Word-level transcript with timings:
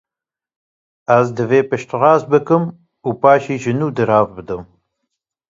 Ez 1.17 1.25
divê 1.35 1.59
pişt 1.69 1.89
rast 2.01 2.25
bikim 2.31 2.63
û 3.07 3.09
paşî 3.21 3.55
ji 3.63 3.71
nû 3.79 3.87
dirav 3.97 4.27
bidim. 4.35 4.61